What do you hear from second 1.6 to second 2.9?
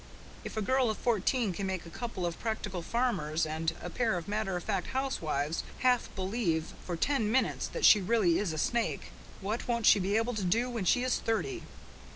make a couple of practical